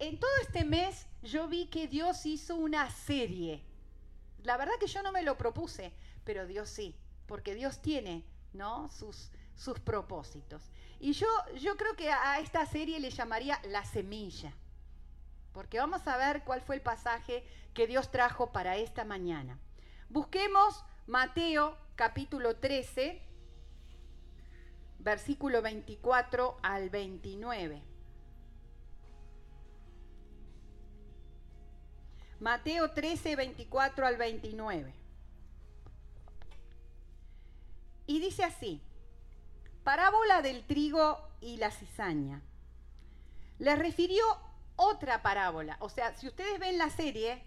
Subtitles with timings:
[0.00, 3.62] en todo este mes yo vi que Dios hizo una serie.
[4.42, 5.92] La verdad que yo no me lo propuse,
[6.24, 8.24] pero Dios sí, porque Dios tiene,
[8.54, 8.88] ¿no?
[8.88, 10.62] Sus, sus propósitos.
[10.98, 11.26] Y yo,
[11.60, 14.54] yo creo que a esta serie le llamaría La Semilla,
[15.52, 17.44] porque vamos a ver cuál fue el pasaje
[17.74, 19.58] que Dios trajo para esta mañana.
[20.08, 23.20] Busquemos Mateo capítulo 13,
[24.98, 27.89] versículo 24 al 29.
[32.40, 34.94] Mateo 13, 24 al 29.
[38.06, 38.82] Y dice así,
[39.84, 42.42] parábola del trigo y la cizaña.
[43.58, 44.24] Le refirió
[44.76, 45.76] otra parábola.
[45.80, 47.44] O sea, si ustedes ven la serie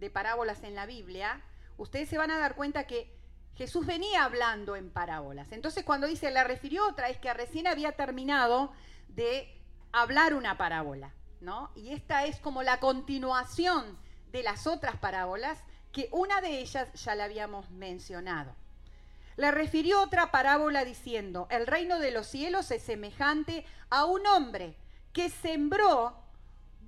[0.00, 1.40] de parábolas en la Biblia,
[1.78, 3.16] ustedes se van a dar cuenta que
[3.54, 5.52] Jesús venía hablando en parábolas.
[5.52, 8.72] Entonces cuando dice le refirió otra, es que recién había terminado
[9.08, 11.70] de hablar una parábola, ¿no?
[11.76, 13.98] Y esta es como la continuación
[14.32, 15.58] de las otras parábolas,
[15.92, 18.54] que una de ellas ya la habíamos mencionado.
[19.36, 24.76] Le refirió otra parábola diciendo, el reino de los cielos es semejante a un hombre
[25.12, 26.16] que sembró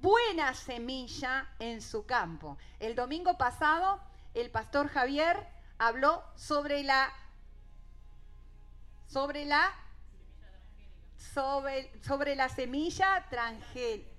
[0.01, 2.59] buena semilla en su campo.
[2.81, 4.01] El domingo pasado,
[4.35, 5.47] el pastor Javier
[5.79, 7.13] habló sobre la
[9.07, 9.73] sobre la
[11.17, 14.14] sobre, sobre la semilla transgénica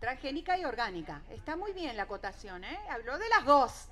[0.00, 1.22] transgénica y orgánica.
[1.30, 2.78] Está muy bien la acotación, ¿eh?
[2.88, 3.88] Habló de las dos.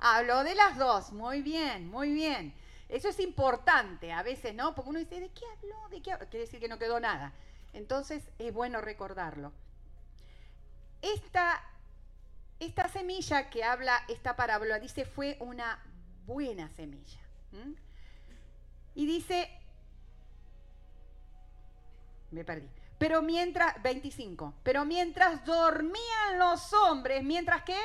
[0.00, 1.12] Habló de las dos.
[1.12, 2.52] Muy bien, muy bien.
[2.88, 4.74] Eso es importante a veces, ¿no?
[4.74, 5.88] Porque uno dice, ¿de qué habló?
[5.88, 7.32] ¿De qué Quiere decir que no quedó nada.
[7.72, 9.52] Entonces es bueno recordarlo.
[11.00, 11.62] Esta,
[12.60, 15.78] esta semilla que habla esta parábola, dice, fue una
[16.26, 17.20] buena semilla.
[18.94, 19.48] Y dice,
[22.30, 22.68] me perdí.
[23.02, 27.76] Pero mientras, 25, pero mientras dormían los hombres, ¿mientras qué?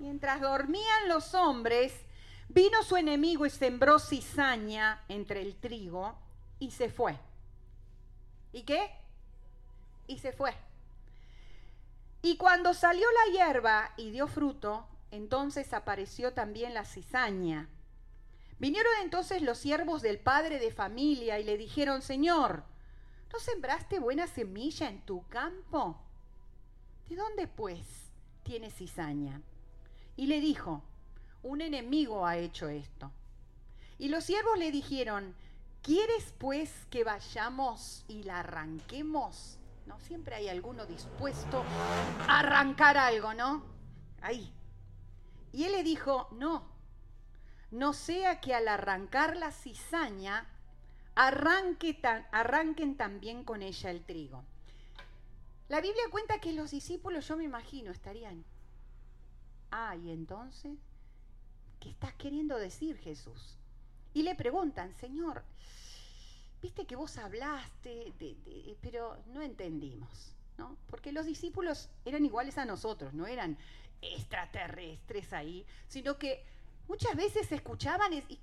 [0.00, 1.92] Mientras dormían los hombres,
[2.48, 6.18] vino su enemigo y sembró cizaña entre el trigo
[6.58, 7.16] y se fue.
[8.52, 8.90] ¿Y qué?
[10.08, 10.52] Y se fue.
[12.20, 17.68] Y cuando salió la hierba y dio fruto, entonces apareció también la cizaña.
[18.58, 22.73] Vinieron entonces los siervos del padre de familia y le dijeron, Señor,
[23.34, 25.98] ¿No sembraste buena semilla en tu campo?
[27.08, 27.84] ¿De dónde, pues,
[28.44, 29.42] tienes cizaña?
[30.14, 30.84] Y le dijo,
[31.42, 33.10] un enemigo ha hecho esto.
[33.98, 35.34] Y los siervos le dijeron,
[35.82, 39.58] ¿quieres pues que vayamos y la arranquemos?
[39.86, 39.98] ¿No?
[39.98, 41.64] Siempre hay alguno dispuesto
[42.28, 43.64] a arrancar algo, ¿no?
[44.22, 44.54] Ahí.
[45.50, 46.68] Y él le dijo, no,
[47.72, 50.53] no sea que al arrancar la cizaña
[51.14, 54.44] arranquen también con ella el trigo.
[55.68, 58.44] La Biblia cuenta que los discípulos, yo me imagino, estarían,
[59.70, 60.76] ah, y entonces,
[61.80, 63.56] ¿qué estás queriendo decir Jesús?
[64.12, 65.42] Y le preguntan, Señor,
[66.60, 68.12] viste que vos hablaste,
[68.80, 70.76] pero no entendimos, ¿no?
[70.88, 73.56] Porque los discípulos eran iguales a nosotros, no eran
[74.02, 76.44] extraterrestres ahí, sino que
[76.88, 78.38] muchas veces escuchaban y,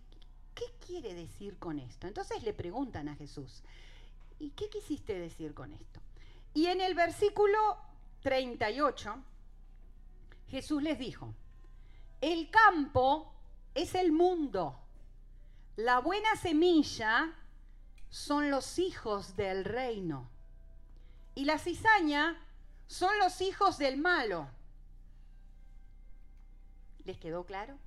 [0.62, 2.08] ¿qué quiere decir con esto?
[2.08, 3.64] Entonces le preguntan a Jesús,
[4.38, 6.00] ¿y qué quisiste decir con esto?
[6.54, 7.58] Y en el versículo
[8.22, 9.16] 38,
[10.50, 11.34] Jesús les dijo,
[12.20, 13.34] el campo
[13.74, 14.80] es el mundo,
[15.78, 17.34] la buena semilla
[18.10, 20.30] son los hijos del reino
[21.34, 22.38] y la cizaña
[22.86, 24.48] son los hijos del malo.
[27.06, 27.80] ¿Les quedó claro?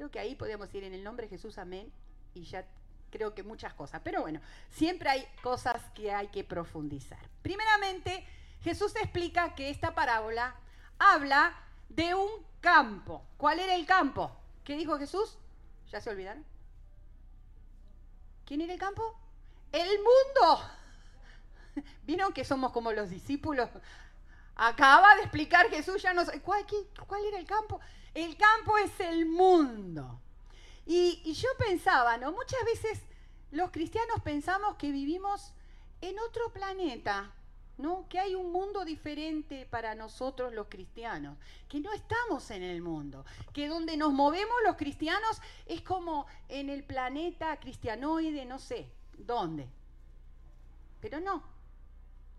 [0.00, 1.92] Creo que ahí podemos ir en el nombre de Jesús, amén,
[2.32, 2.64] y ya
[3.10, 4.00] creo que muchas cosas.
[4.02, 4.40] Pero bueno,
[4.70, 7.18] siempre hay cosas que hay que profundizar.
[7.42, 8.26] Primeramente,
[8.62, 10.54] Jesús explica que esta parábola
[10.98, 11.54] habla
[11.90, 12.30] de un
[12.62, 13.26] campo.
[13.36, 14.34] ¿Cuál era el campo?
[14.64, 15.36] ¿Qué dijo Jesús?
[15.90, 16.46] ¿Ya se olvidaron?
[18.46, 19.02] ¿Quién era el campo?
[19.70, 20.62] El mundo.
[22.04, 23.68] ¿Vieron que somos como los discípulos?
[24.56, 26.40] Acaba de explicar Jesús, ya no sé.
[26.40, 26.64] ¿Cuál,
[27.06, 27.82] ¿Cuál era el campo?
[28.14, 30.20] El campo es el mundo.
[30.86, 32.32] Y, yo pensaba, ¿no?
[32.32, 33.02] Muchas veces
[33.52, 35.52] los cristianos pensamos que vivimos
[36.00, 37.32] en otro planeta,
[37.78, 38.08] ¿no?
[38.08, 43.24] Que hay un mundo diferente para nosotros los cristianos, que no estamos en el mundo,
[43.52, 49.68] que donde nos movemos los cristianos es como en el planeta cristianoide, no sé, ¿dónde?
[51.00, 51.44] Pero no,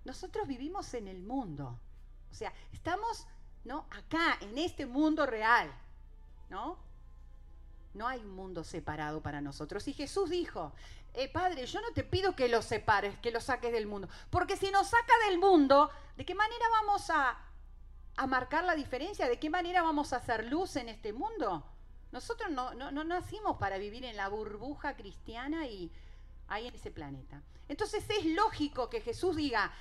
[0.03, 1.79] nosotros vivimos en el mundo.
[2.31, 3.27] O sea, estamos
[3.63, 3.86] ¿no?
[3.92, 5.72] Acá, en este mundo real,
[6.50, 6.78] ¿no?
[7.94, 9.88] No hay un mundo separado para nosotros.
[9.88, 10.74] Y Jesús dijo,
[11.13, 14.08] eh, Padre, yo no te pido que los separes, que los saques del mundo.
[14.30, 17.38] Porque si nos saca del mundo, ¿de qué manera vamos a,
[18.16, 19.28] a marcar la diferencia?
[19.28, 21.66] ¿De qué manera vamos a hacer luz en este mundo?
[22.12, 25.92] Nosotros no, no, no nacimos para vivir en la burbuja cristiana y
[26.48, 27.42] ahí en ese planeta.
[27.68, 29.72] Entonces es lógico que Jesús diga,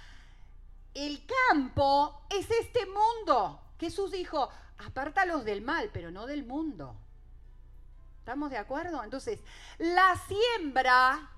[0.95, 3.61] el campo es este mundo.
[3.81, 6.95] Jesús dijo, apártalos del mal, pero no del mundo.
[8.19, 9.03] ¿Estamos de acuerdo?
[9.03, 9.41] Entonces,
[9.79, 11.31] la siembra,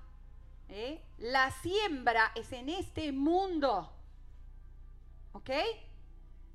[0.69, 1.01] ¿eh?
[1.19, 3.93] la siembra es en este mundo.
[5.33, 5.51] ¿Ok?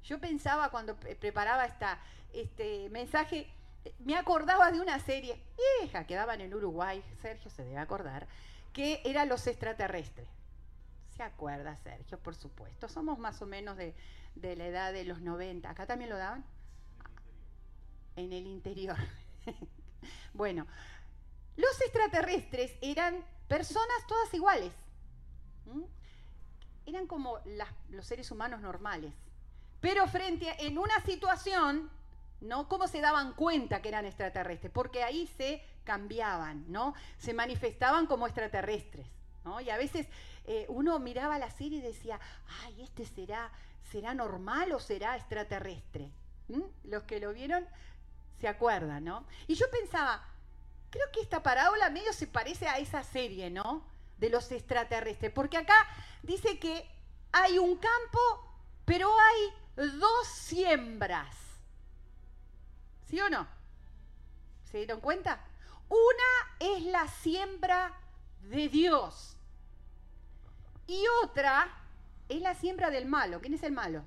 [0.04, 2.00] Yo pensaba cuando preparaba esta,
[2.34, 3.50] este mensaje,
[4.00, 5.42] me acordaba de una serie
[5.80, 8.28] vieja que daban en Uruguay, Sergio se debe acordar,
[8.74, 10.28] que era Los extraterrestres.
[11.18, 12.20] ¿Se acuerda, Sergio?
[12.20, 12.88] Por supuesto.
[12.88, 13.96] Somos más o menos de,
[14.36, 15.68] de la edad de los 90.
[15.68, 16.46] ¿Acá también lo daban?
[18.16, 18.98] En el interior.
[20.34, 20.68] Bueno,
[21.58, 24.72] los extraterrestres eran personas todas iguales.
[26.86, 27.40] Eran como
[27.90, 29.14] los seres humanos normales.
[29.82, 31.90] Pero frente a, en una situación,
[32.40, 32.70] ¿no?
[32.70, 34.72] ¿Cómo se daban cuenta que eran extraterrestres?
[34.72, 36.94] Porque ahí se cambiaban, ¿no?
[37.18, 39.08] Se manifestaban como extraterrestres,
[39.62, 40.08] Y a veces
[40.46, 42.20] eh, uno miraba la serie y decía,
[42.64, 43.52] ay, este será,
[43.92, 46.12] será normal o será extraterrestre.
[46.84, 47.68] Los que lo vieron
[48.40, 49.26] ¿Se acuerdan, no?
[49.48, 50.24] Y yo pensaba,
[50.92, 53.84] creo que esta parábola medio se parece a esa serie, ¿no?
[54.20, 55.32] De los extraterrestres.
[55.32, 55.76] Porque acá
[56.22, 56.88] dice que
[57.32, 58.20] hay un campo,
[58.86, 61.36] pero hay dos siembras.
[63.08, 63.48] ¿Sí o no?
[64.72, 65.44] ¿Se dieron cuenta?
[65.90, 67.98] Una es la siembra
[68.42, 69.37] de Dios.
[70.88, 71.68] Y otra
[72.30, 73.42] es la siembra del malo.
[73.42, 74.04] ¿Quién es el malo?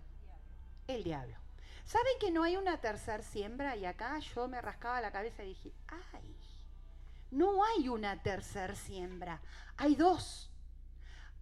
[0.87, 1.37] El diablo.
[1.85, 3.77] ¿Saben que no hay una tercera siembra?
[3.77, 6.37] Y acá yo me rascaba la cabeza y dije, ay,
[7.31, 9.41] no hay una tercera siembra,
[9.77, 10.51] hay dos.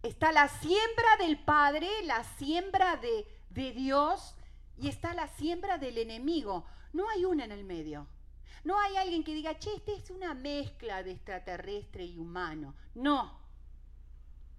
[0.02, 4.34] Está la siembra del Padre, la siembra de, de Dios
[4.76, 6.66] y está la siembra del enemigo.
[6.92, 8.06] No hay una en el medio.
[8.64, 12.74] No hay alguien que diga, che, este es una mezcla de extraterrestre y humano.
[12.94, 13.38] No.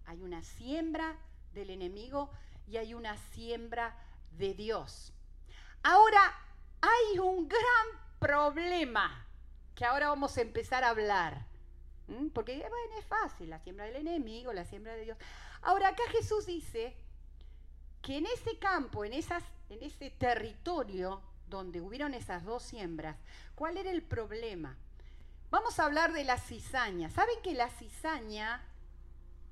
[0.10, 1.16] Hay una siembra
[1.54, 2.32] del enemigo
[2.68, 3.96] y hay una siembra
[4.40, 5.14] de Dios.
[5.84, 6.20] Ahora,
[6.82, 9.24] hay un gran problema
[9.76, 11.46] que ahora vamos a empezar a hablar.
[12.34, 15.18] Porque, bueno, es fácil, la siembra del enemigo, la siembra de Dios.
[15.62, 16.96] Ahora, acá Jesús dice
[18.02, 23.16] que en ese campo, en, esas, en ese territorio donde hubieron esas dos siembras,
[23.54, 24.76] ¿cuál era el problema?
[25.52, 27.12] Vamos a hablar de la cizaña.
[27.12, 28.64] ¿Saben que la cizaña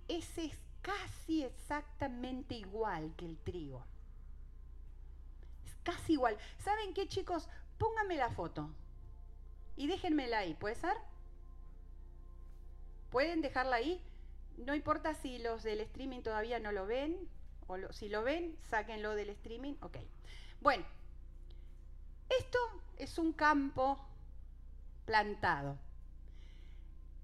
[0.07, 3.85] es casi exactamente igual que el trigo?
[5.87, 6.37] casi igual.
[6.57, 7.47] ¿Saben qué, chicos?
[7.77, 8.69] Pónganme la foto
[9.77, 10.97] y déjenmela ahí, ¿puede ser?
[13.09, 14.01] ¿Pueden dejarla ahí?
[14.57, 17.29] No importa si los del streaming todavía no lo ven,
[17.67, 19.75] o si lo ven, sáquenlo del streaming.
[19.81, 19.97] Ok.
[20.59, 20.85] Bueno,
[22.37, 22.59] esto
[22.97, 23.97] es un campo
[25.05, 25.77] plantado.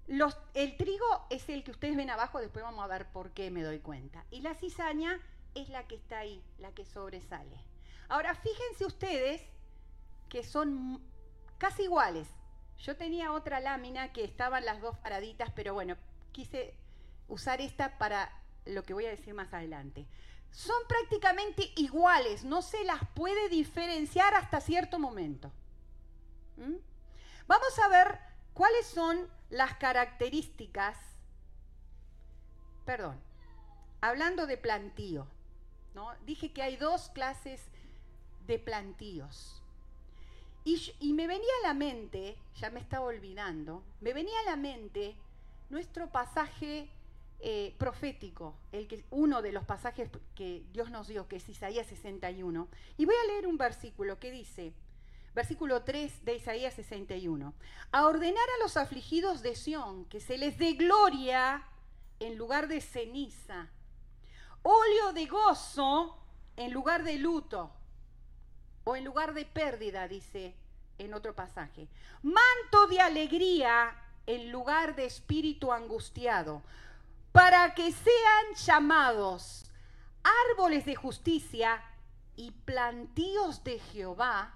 [0.06, 3.62] El trigo es el que ustedes ven abajo, después vamos a ver por qué me
[3.62, 4.24] doy cuenta.
[4.30, 5.18] Y la cizaña
[5.54, 7.56] es la que está ahí, la que sobresale.
[8.08, 9.42] Ahora, fíjense ustedes
[10.28, 11.00] que son
[11.58, 12.28] casi iguales.
[12.78, 15.96] Yo tenía otra lámina que estaban las dos paraditas, pero bueno,
[16.32, 16.74] quise
[17.28, 18.30] usar esta para
[18.66, 20.06] lo que voy a decir más adelante.
[20.50, 25.50] Son prácticamente iguales, no se las puede diferenciar hasta cierto momento.
[26.56, 26.76] ¿Mm?
[27.46, 28.18] Vamos a ver
[28.52, 30.98] cuáles son las características,
[32.84, 33.20] perdón,
[34.00, 35.28] hablando de plantío,
[35.94, 36.10] ¿no?
[36.26, 37.62] dije que hay dos clases
[38.48, 39.62] de plantíos.
[40.64, 45.14] Y, me venía a la mente, ya me estaba olvidando, me venía a la mente
[45.70, 46.88] nuestro pasaje
[47.38, 51.86] eh, profético, el que, uno de los pasajes que Dios nos dio, que es Isaías
[51.86, 52.66] 61.
[52.96, 54.72] Y voy a leer un versículo que dice,
[55.34, 57.54] versículo 3 de Isaías 61,
[57.90, 61.64] a ordenar a los afligidos de Sión que se les dé gloria
[62.20, 63.68] en lugar de ceniza,
[64.62, 66.18] óleo de gozo
[66.56, 67.72] en lugar de luto
[68.84, 70.54] o en lugar de pérdida, dice
[70.98, 71.88] en otro pasaje.
[72.22, 76.62] Manto de alegría en lugar de espíritu angustiado,
[77.32, 79.70] para que sean llamados
[80.50, 81.82] árboles de justicia
[82.36, 84.54] y plantíos de Jehová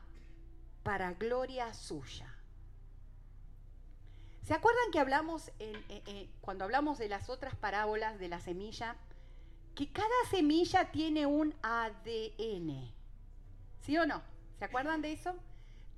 [0.88, 2.34] para gloria suya.
[4.42, 5.52] ¿Se acuerdan que hablamos
[6.40, 8.96] cuando hablamos de las otras parábolas de la semilla?
[9.74, 12.90] Que cada semilla tiene un ADN.
[13.82, 14.22] ¿Sí o no?
[14.58, 15.36] ¿Se acuerdan de eso?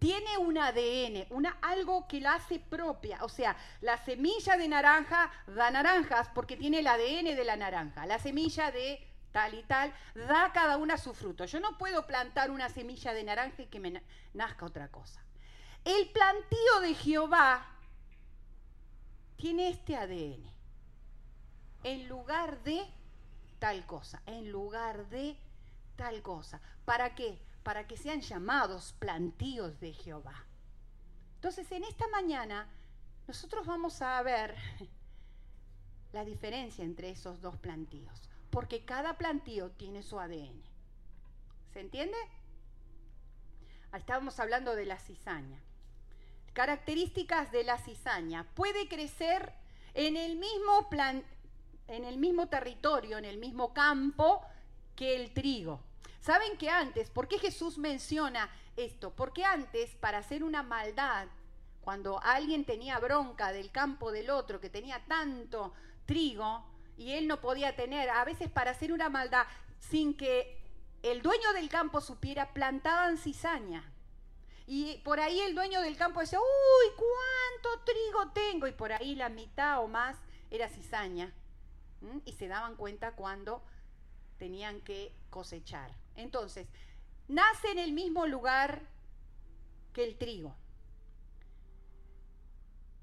[0.01, 3.19] tiene un ADN, una, algo que la hace propia.
[3.23, 8.07] O sea, la semilla de naranja da naranjas porque tiene el ADN de la naranja.
[8.07, 11.45] La semilla de tal y tal da cada una su fruto.
[11.45, 14.03] Yo no puedo plantar una semilla de naranja y que me
[14.35, 15.23] nazca otra cosa.
[15.85, 17.67] El plantío de Jehová
[19.37, 20.45] tiene este ADN.
[21.83, 22.87] En lugar de
[23.59, 25.39] tal cosa, en lugar de
[25.97, 26.61] tal cosa.
[26.85, 27.39] ¿Para qué?
[27.63, 30.47] Para que sean llamados plantíos de Jehová.
[31.37, 32.69] Entonces, en esta mañana,
[33.27, 34.57] nosotros vamos a ver
[36.13, 40.63] la diferencia entre esos dos plantíos, porque cada plantío tiene su ADN.
[41.73, 42.17] ¿Se entiende?
[43.95, 45.61] Estábamos hablando de la cizaña.
[46.53, 48.45] Características de la cizaña.
[48.55, 49.53] Puede crecer
[49.95, 51.25] en el mismo plan,
[51.89, 54.45] en el mismo territorio, en el mismo campo
[54.97, 55.81] que el trigo.
[56.21, 59.11] ¿Saben que antes, por qué Jesús menciona esto?
[59.15, 61.29] Porque antes, para hacer una maldad,
[61.81, 65.73] cuando alguien tenía bronca del campo del otro, que tenía tanto
[66.05, 66.70] trigo,
[67.01, 69.47] y él no podía tener, a veces para hacer una maldad,
[69.79, 70.61] sin que
[71.03, 73.91] el dueño del campo supiera, plantaban cizaña.
[74.67, 78.67] Y por ahí el dueño del campo decía, uy, ¿cuánto trigo tengo?
[78.67, 80.19] Y por ahí la mitad o más
[80.51, 81.33] era cizaña.
[82.27, 83.63] Y se daban cuenta cuando
[84.37, 85.95] tenían que cosechar.
[86.17, 86.69] Entonces,
[87.29, 88.83] nace en el mismo lugar
[89.95, 90.55] que el trigo.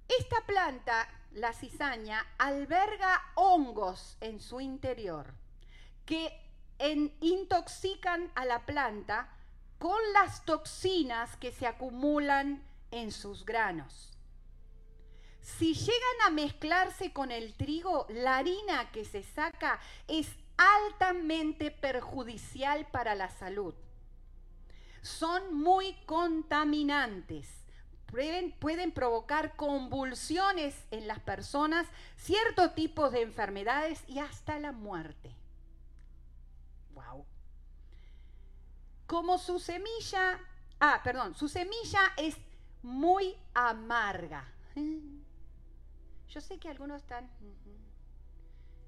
[0.07, 5.33] Esta planta, la cizaña, alberga hongos en su interior
[6.05, 6.31] que
[7.21, 9.29] intoxican a la planta
[9.79, 14.17] con las toxinas que se acumulan en sus granos.
[15.41, 22.85] Si llegan a mezclarse con el trigo, la harina que se saca es altamente perjudicial
[22.87, 23.73] para la salud.
[25.01, 27.66] Son muy contaminantes.
[28.07, 35.35] Pueden, provocar convulsiones en las personas, ciertos tipos de enfermedades y hasta la muerte.
[36.93, 37.25] Wow.
[39.05, 40.39] Como su semilla,
[40.79, 42.37] ah, perdón, su semilla es
[42.81, 44.47] muy amarga.
[46.29, 47.29] Yo sé que algunos están,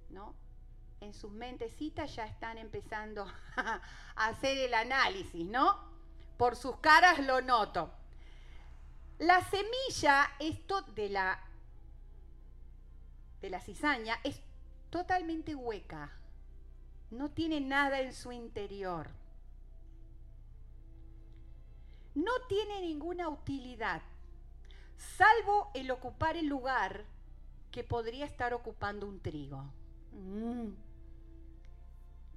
[0.10, 0.34] ¿no?
[1.02, 3.82] en sus mentecitas ya están empezando a
[4.16, 5.80] hacer el análisis, ¿no?
[6.38, 7.92] Por sus caras lo noto.
[9.20, 11.40] La semilla, esto de la,
[13.42, 14.40] de la cizaña, es
[14.90, 16.12] totalmente hueca.
[17.12, 19.10] No tiene nada en su interior.
[22.16, 24.02] No tiene ninguna utilidad,
[24.98, 27.06] salvo el ocupar el lugar
[27.72, 29.64] que podría estar ocupando un trigo.
[30.14, 30.70] Mm.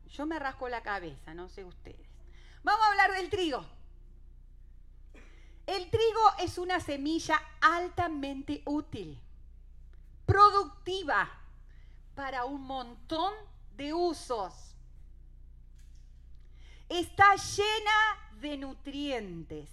[0.09, 2.07] Yo me rasco la cabeza, no sé ustedes.
[2.63, 3.65] Vamos a hablar del trigo.
[5.67, 9.21] El trigo es una semilla altamente útil,
[10.27, 11.31] productiva
[12.15, 13.33] para un montón
[13.77, 14.75] de usos.
[16.89, 19.71] Está llena de nutrientes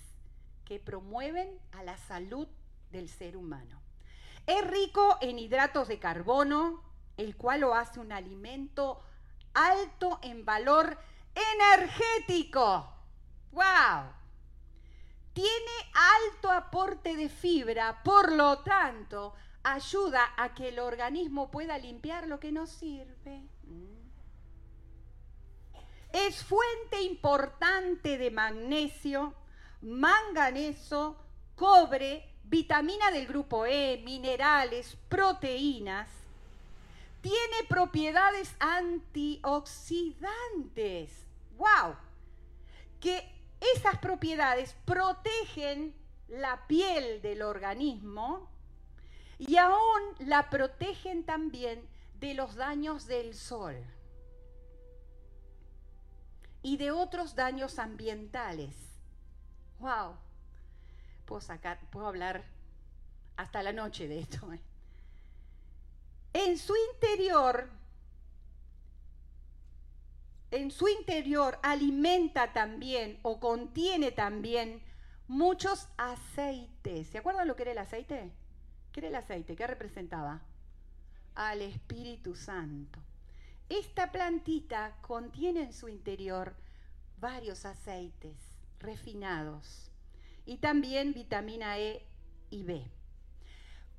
[0.63, 2.47] que promueven a la salud
[2.91, 3.81] del ser humano.
[4.45, 6.83] Es rico en hidratos de carbono,
[7.17, 9.01] el cual lo hace un alimento
[9.53, 10.97] alto en valor
[11.35, 12.93] energético.
[13.51, 14.18] ¡Wow!
[15.33, 19.33] Tiene alto aporte de fibra, por lo tanto,
[19.63, 23.43] ayuda a que el organismo pueda limpiar lo que no sirve.
[23.63, 23.99] Mm.
[26.11, 29.35] Es fuente importante de magnesio,
[29.81, 31.17] manganeso,
[31.55, 36.09] cobre, vitamina del grupo E, minerales, proteínas
[37.21, 41.11] tiene propiedades antioxidantes.
[41.57, 41.95] ¡Wow!
[42.99, 43.38] Que
[43.75, 45.95] esas propiedades protegen
[46.27, 48.49] la piel del organismo
[49.37, 51.87] y aún la protegen también
[52.19, 53.75] de los daños del sol
[56.61, 58.75] y de otros daños ambientales.
[59.79, 60.15] ¡Wow!
[61.25, 62.43] Puedo, hablar
[63.37, 64.51] hasta la noche de esto.
[64.51, 64.59] ¿eh?
[66.33, 67.69] en su interior,
[70.51, 74.81] en su interior alimenta también o contiene también
[75.27, 77.07] muchos aceites.
[77.07, 78.31] ¿Se acuerdan lo que era el aceite?
[78.91, 79.55] ¿Qué era el aceite?
[79.55, 80.41] ¿Qué representaba?
[81.35, 82.99] Al Espíritu Santo.
[83.69, 86.55] Esta plantita contiene en su interior
[87.17, 88.35] varios aceites
[88.79, 89.91] refinados
[90.45, 92.07] y también vitamina E
[92.49, 92.89] y B.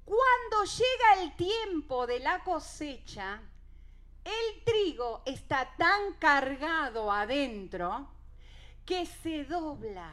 [0.04, 3.40] Cuando llega el tiempo de la cosecha,
[4.30, 8.08] el trigo está tan cargado adentro
[8.86, 10.12] que se dobla,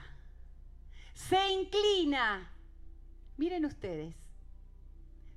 [1.13, 2.51] se inclina.
[3.37, 4.15] Miren ustedes.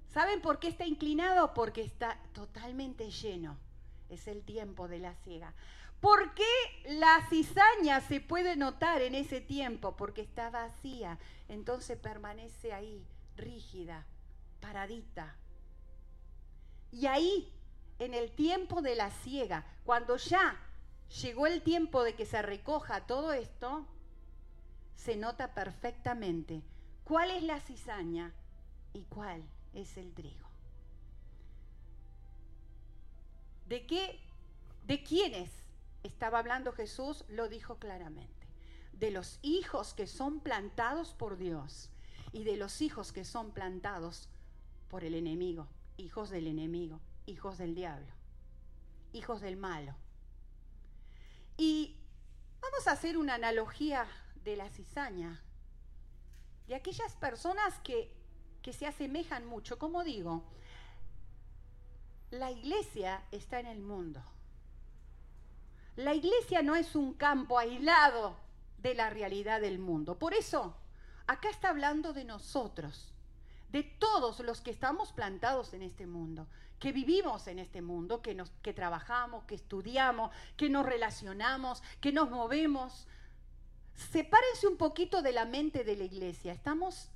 [0.09, 1.55] ¿Saben por qué está inclinado?
[1.55, 3.59] Porque está totalmente lleno.
[4.09, 5.55] Es el tiempo de la ciega.
[6.01, 6.45] ¿Por qué
[6.87, 9.97] la cizaña se puede notar en ese tiempo?
[9.97, 11.19] Porque está vacía.
[11.49, 13.07] Entonces permanece ahí,
[13.37, 14.07] rígida,
[14.61, 15.37] paradita.
[16.91, 17.53] Y ahí,
[18.01, 20.59] en el tiempo de la ciega, cuando ya
[21.23, 23.87] llegó el tiempo de que se recoja todo esto,
[24.97, 26.63] se nota perfectamente
[27.05, 28.33] cuál es la cizaña
[28.95, 29.43] y cuál
[29.75, 30.49] es el trigo.
[33.67, 34.19] ¿De qué?
[34.87, 35.51] ¿De quiénes
[36.03, 37.25] estaba hablando Jesús?
[37.29, 38.49] Lo dijo claramente.
[38.95, 41.91] De los hijos que son plantados por Dios
[42.33, 44.31] y de los hijos que son plantados
[44.89, 48.13] por el enemigo, hijos del enemigo, hijos del diablo,
[49.13, 49.95] hijos del malo.
[51.57, 51.97] Y
[52.61, 54.07] vamos a hacer una analogía
[54.45, 55.43] de la cizaña,
[56.67, 58.13] de aquellas personas que,
[58.63, 59.79] que se asemejan mucho.
[59.79, 60.45] Como digo,
[62.31, 64.23] la iglesia está en el mundo.
[65.97, 68.37] La iglesia no es un campo aislado
[68.79, 70.19] de la realidad del mundo.
[70.19, 70.75] Por eso,
[71.27, 73.13] acá está hablando de nosotros,
[73.71, 76.47] de todos los que estamos plantados en este mundo,
[76.81, 82.11] que vivimos en este mundo, que, nos, que trabajamos, que estudiamos, que nos relacionamos, que
[82.11, 83.07] nos movemos,
[83.95, 86.53] sepárense un poquito de la mente de la iglesia.
[86.53, 87.11] Estamos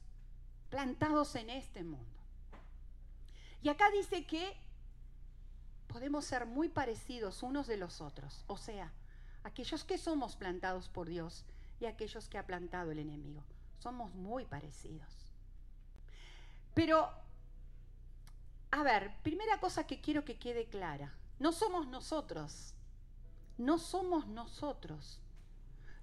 [0.69, 2.05] plantados en este mundo.
[3.63, 4.55] Y acá dice que
[5.87, 8.45] podemos ser muy parecidos unos de los otros.
[8.47, 8.93] O sea,
[9.45, 11.47] aquellos que somos plantados por Dios
[11.81, 13.43] y aquellos que ha plantado el enemigo.
[13.79, 15.33] Somos muy parecidos.
[16.75, 17.24] Pero,
[18.75, 21.15] a ver, primera cosa que quiero que quede clara.
[21.39, 22.75] No somos nosotros.
[23.57, 25.21] No somos nosotros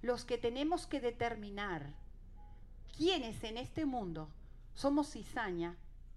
[0.00, 1.92] los que tenemos que determinar
[2.96, 4.30] quiénes en este mundo
[4.74, 5.76] somos cizaña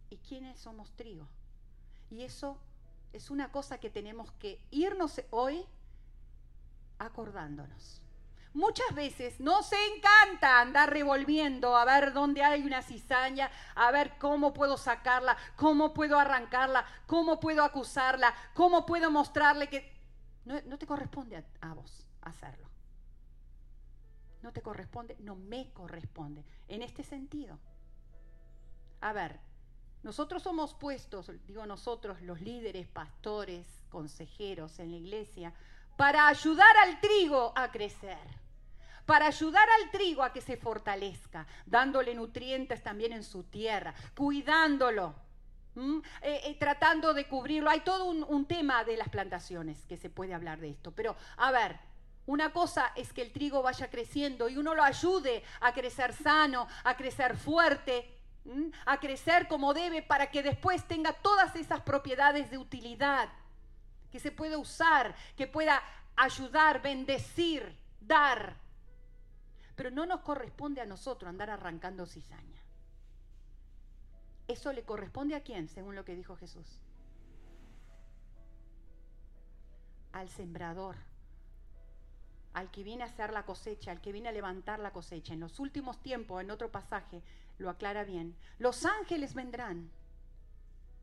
[0.10, 1.28] y quiénes somos trigo.
[2.10, 2.58] Y eso
[3.12, 5.66] es una cosa que tenemos que irnos hoy
[7.00, 8.02] acordándonos.
[8.56, 14.54] Muchas veces nos encanta andar revolviendo a ver dónde hay una cizaña, a ver cómo
[14.54, 19.94] puedo sacarla, cómo puedo arrancarla, cómo puedo acusarla, cómo puedo mostrarle que
[20.46, 22.65] no, te corresponde a vos hacerlo
[24.46, 26.46] no te corresponde, no me corresponde.
[26.68, 27.58] En este sentido.
[29.02, 29.39] A ver,
[30.04, 35.54] nosotros somos puestos, digo nosotros, los líderes, pastores, consejeros en la iglesia,
[35.98, 38.20] para ayudar al trigo a crecer,
[39.06, 45.15] para ayudar al trigo a que se fortalezca, dándole nutrientes también en su tierra, cuidándolo,
[46.22, 47.70] eh, eh, tratando de cubrirlo.
[47.70, 51.15] Hay todo un, un tema de las plantaciones que se puede hablar de esto, pero
[51.38, 51.78] a ver,
[52.28, 56.68] una cosa es que el trigo vaya creciendo y uno lo ayude a crecer sano,
[56.84, 58.12] a crecer fuerte,
[58.86, 63.30] a crecer como debe para que después tenga todas esas propiedades de utilidad,
[64.12, 65.82] que se pueda usar, que pueda
[66.15, 68.64] ayudar, bendecir, dar.
[69.76, 72.62] Pero no nos corresponde a nosotros andar arrancando cizaña.
[74.48, 76.80] ¿Eso le corresponde a quién, según lo que dijo Jesús?
[80.12, 80.96] Al sembrador
[82.56, 85.34] al que viene a hacer la cosecha, al que viene a levantar la cosecha.
[85.34, 87.22] En los últimos tiempos, en otro pasaje,
[87.58, 88.34] lo aclara bien.
[88.60, 89.92] Los ángeles vendrán.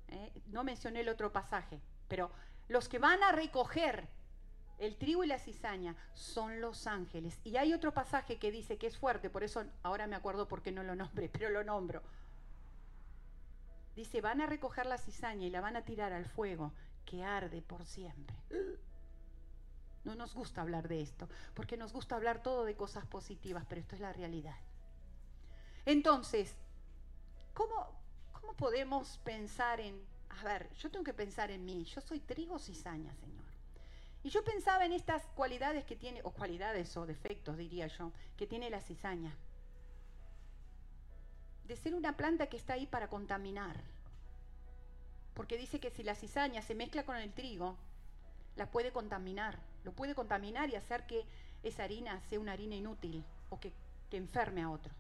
[0.09, 0.33] ¿eh?
[0.47, 2.31] No mencioné el otro pasaje, pero
[2.69, 4.09] los que van a recoger
[4.83, 7.39] el trigo y la cizaña son los ángeles.
[7.45, 10.61] Y hay otro pasaje que dice que es fuerte, por eso ahora me acuerdo por
[10.61, 12.03] qué no lo nombré, pero lo nombro.
[13.95, 16.73] Dice, van a recoger la cizaña y la van a tirar al fuego
[17.05, 18.37] que arde por siempre.
[20.03, 23.81] No nos gusta hablar de esto, porque nos gusta hablar todo de cosas positivas, pero
[23.81, 24.57] esto es la realidad.
[25.87, 26.57] Entonces,
[27.55, 27.89] ¿cómo,
[28.33, 30.03] cómo podemos pensar en,
[30.41, 33.42] a ver, yo tengo que pensar en mí, yo soy trigo cizaña, Señor.
[34.23, 38.47] Y yo pensaba en estas cualidades que tiene, o cualidades o defectos, diría yo, que
[38.47, 39.35] tiene la cizaña.
[41.65, 43.77] De ser una planta que está ahí para contaminar.
[45.35, 47.77] Porque dice que si la cizaña se mezcla con el trigo,
[48.57, 51.25] la puede contaminar lo puede contaminar y hacer que
[51.63, 53.73] esa harina sea una harina inútil o que,
[54.13, 54.93] enferme a otro.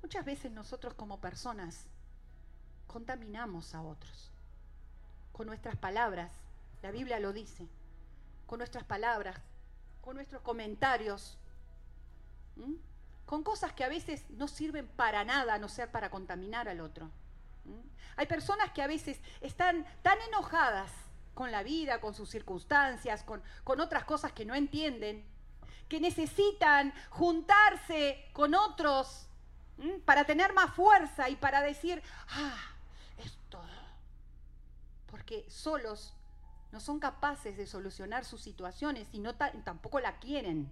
[0.00, 1.84] Muchas veces nosotros como personas
[2.86, 4.30] contaminamos a otros
[5.30, 6.32] con nuestras palabras,
[6.84, 7.66] la Biblia lo dice,
[8.44, 9.40] con nuestras palabras,
[10.02, 11.38] con nuestros comentarios,
[13.24, 16.82] con cosas que a veces no sirven para nada, a no ser para contaminar al
[16.82, 17.10] otro.
[18.16, 20.92] Hay personas que a veces están tan enojadas
[21.32, 25.24] con la vida, con sus circunstancias, con, con otras cosas que no entienden,
[25.88, 29.26] que necesitan juntarse con otros
[30.04, 32.60] para tener más fuerza y para decir, ah,
[33.16, 33.58] esto,
[35.06, 36.12] porque solos
[36.74, 40.68] no son capaces de solucionar sus situaciones y no tampoco la quieren.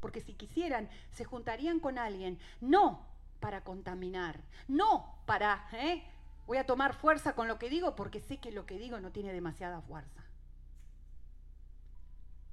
[0.00, 3.04] Porque si quisieran, se juntarían con alguien, no
[3.38, 6.02] para contaminar, no para, ¿eh?
[6.46, 9.12] voy a tomar fuerza con lo que digo porque sé que lo que digo no
[9.12, 10.24] tiene demasiada fuerza.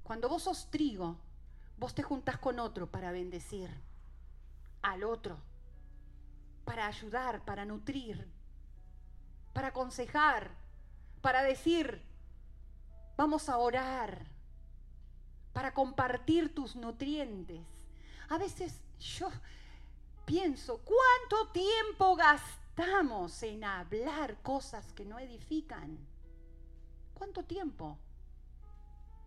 [0.02, 1.16] Cuando vos sos trigo,
[1.78, 3.70] vos te juntás con otro para bendecir
[4.82, 5.38] al otro,
[6.66, 8.28] para ayudar, para nutrir,
[9.54, 10.50] para aconsejar,
[11.22, 12.11] para decir,
[13.16, 14.32] vamos a orar,
[15.52, 17.60] para compartir tus nutrientes.
[18.28, 19.30] A veces yo
[20.24, 25.98] pienso, ¿cuánto tiempo gastamos en hablar cosas que no edifican?
[27.14, 27.98] ¿Cuánto tiempo?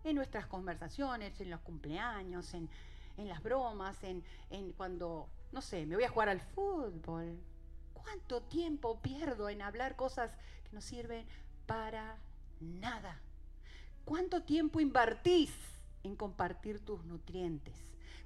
[0.04, 2.68] En nuestras conversaciones, en los cumpleaños, en,
[3.16, 7.38] las bromas, en, en cuando, no sé, me voy a jugar al fútbol.
[7.94, 10.30] ¿Cuánto tiempo pierdo en hablar cosas
[10.64, 11.26] que no sirven
[11.66, 12.18] para
[12.60, 13.20] nada?
[14.06, 15.50] ¿Cuánto tiempo invertís
[16.04, 17.74] en compartir tus nutrientes?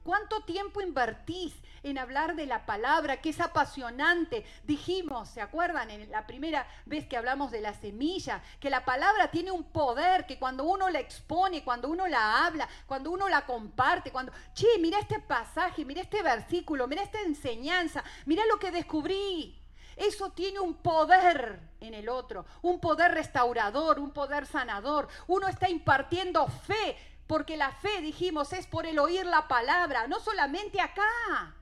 [0.02, 4.44] ¿Cuánto tiempo invertís en hablar de la palabra que es apasionante?
[4.64, 5.90] Dijimos, ¿se acuerdan?
[5.90, 10.26] En la primera vez que hablamos de la semilla, que la palabra tiene un poder,
[10.26, 14.68] que cuando uno la expone, cuando uno la habla, cuando uno la comparte, cuando, che,
[14.80, 19.58] mira este pasaje, mira este versículo, mira esta enseñanza, mira lo que descubrí.
[19.96, 25.08] Eso tiene un poder en el otro, un poder restaurador, un poder sanador.
[25.26, 30.20] Uno está impartiendo fe, porque la fe, dijimos, es por el oír la palabra, no
[30.20, 31.54] solamente acá.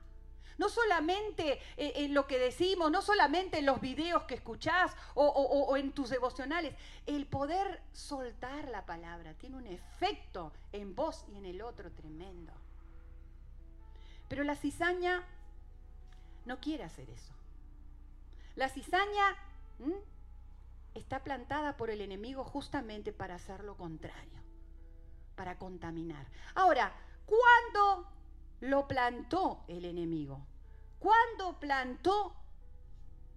[0.57, 5.25] No solamente eh, en lo que decimos, no solamente en los videos que escuchás o,
[5.25, 6.75] o en tus devocionales.
[7.05, 12.51] El poder soltar la palabra tiene un efecto en vos y en el otro tremendo.
[14.27, 15.23] Pero la cizaña
[16.45, 17.33] no quiere hacer eso.
[18.55, 19.37] La cizaña
[20.93, 24.39] está plantada por el enemigo justamente para hacer lo contrario,
[25.35, 26.27] para contaminar.
[26.55, 26.91] Ahora,
[27.25, 28.07] ¿cuándo
[28.61, 30.45] lo plantó el enemigo?
[30.99, 32.35] ¿Cuándo plantó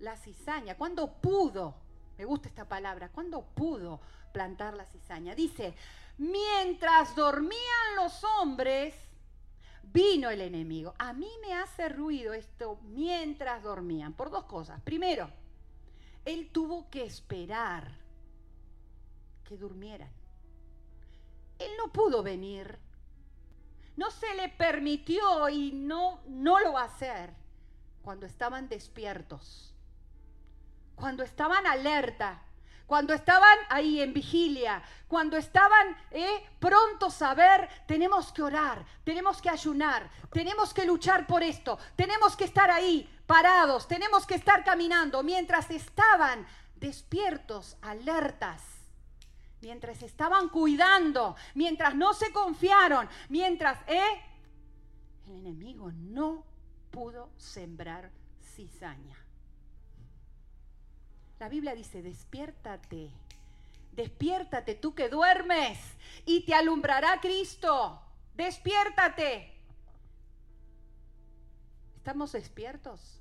[0.00, 0.76] la cizaña?
[0.76, 1.74] ¿Cuándo pudo?
[2.18, 3.10] Me gusta esta palabra.
[3.10, 4.00] ¿Cuándo pudo
[4.32, 5.34] plantar la cizaña?
[5.34, 5.74] Dice,
[6.18, 8.94] mientras dormían los hombres,
[9.84, 10.94] vino el enemigo.
[10.98, 14.80] A mí me hace ruido esto mientras dormían, por dos cosas.
[14.80, 15.30] Primero,
[16.24, 17.90] él tuvo que esperar
[19.44, 20.10] que durmieran.
[21.58, 22.78] Él no pudo venir.
[23.96, 27.34] No se le permitió y no, no lo va a hacer
[28.02, 29.74] cuando estaban despiertos,
[30.94, 32.42] cuando estaban alerta,
[32.86, 39.40] cuando estaban ahí en vigilia, cuando estaban eh, prontos a ver, tenemos que orar, tenemos
[39.40, 44.64] que ayunar, tenemos que luchar por esto, tenemos que estar ahí parados, tenemos que estar
[44.64, 48.62] caminando, mientras estaban despiertos, alertas,
[49.60, 54.02] mientras estaban cuidando, mientras no se confiaron, mientras eh,
[55.26, 56.44] el enemigo no
[56.90, 58.10] pudo sembrar
[58.54, 59.21] cizaña.
[61.42, 63.10] La Biblia dice, despiértate,
[63.90, 65.76] despiértate tú que duermes
[66.24, 68.00] y te alumbrará Cristo.
[68.36, 69.52] Despiértate.
[71.96, 73.20] ¿Estamos despiertos?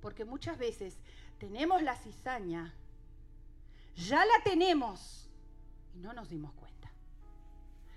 [0.00, 0.96] Porque muchas veces
[1.40, 2.72] tenemos la cizaña,
[3.96, 5.28] ya la tenemos
[5.96, 6.92] y no nos dimos cuenta.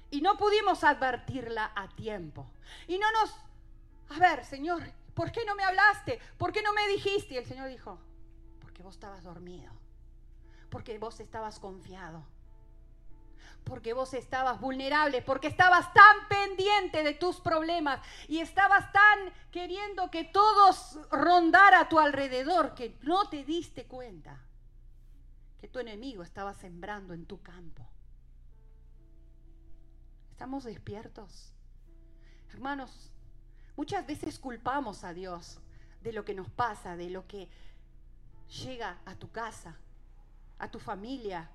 [0.10, 2.50] Y no pudimos advertirla a tiempo.
[2.88, 3.36] Y no nos,
[4.10, 4.82] a ver, Señor,
[5.14, 6.20] ¿por qué no me hablaste?
[6.40, 7.36] ¿Por qué no me dijiste?
[7.36, 8.00] Y el Señor dijo,
[8.82, 9.72] vos estabas dormido,
[10.70, 12.24] porque vos estabas confiado,
[13.64, 20.10] porque vos estabas vulnerable, porque estabas tan pendiente de tus problemas y estabas tan queriendo
[20.10, 24.42] que todos rondara a tu alrededor que no te diste cuenta
[25.60, 27.88] que tu enemigo estaba sembrando en tu campo.
[30.32, 31.54] ¿Estamos despiertos?
[32.52, 33.12] Hermanos,
[33.76, 35.60] muchas veces culpamos a Dios
[36.02, 37.48] de lo que nos pasa, de lo que
[38.52, 39.76] llega a tu casa,
[40.60, 41.50] a tu familia,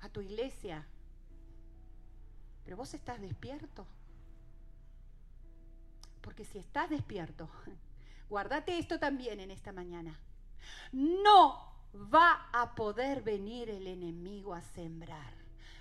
[0.00, 0.86] a tu iglesia.
[2.64, 3.86] Pero vos estás despierto.
[6.20, 7.48] Porque si estás despierto,
[8.28, 10.18] guardate esto también en esta mañana.
[10.92, 11.74] No
[12.12, 15.34] va a poder venir el enemigo a sembrar.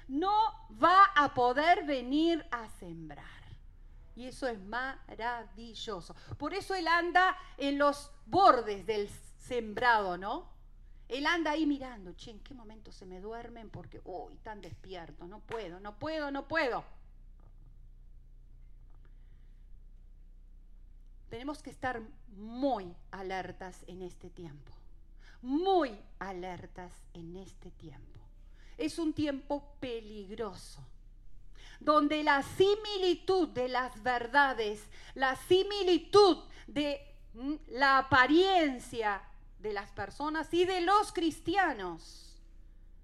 [0.08, 3.26] No va a poder venir a sembrar.
[4.16, 6.14] Y eso es maravilloso.
[6.38, 9.10] Por eso él anda en los bordes del
[9.44, 10.50] sembrado, ¿no?
[11.10, 13.70] Él anda ahí mirando, che, ¿en qué momento se me duermen?
[13.70, 16.84] Porque, uy, tan despierto, no puedo, no puedo, no puedo.
[21.30, 22.02] Tenemos que estar
[22.36, 24.72] muy alertas en este tiempo,
[25.42, 28.20] muy alertas en este tiempo.
[28.78, 30.82] Es un tiempo peligroso,
[31.80, 37.02] donde la similitud de las verdades, la similitud de
[37.34, 39.22] mm, la apariencia
[39.64, 42.36] de las personas y de los cristianos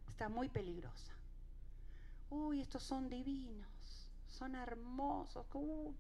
[0.10, 1.14] está muy peligrosa.
[2.30, 5.48] Uy, estos son divinos, son hermosos,